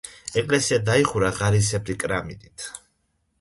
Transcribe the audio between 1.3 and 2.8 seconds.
ღარისებრი კრამიტით.